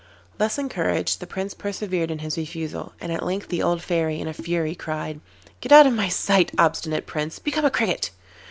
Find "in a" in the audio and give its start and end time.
4.19-4.33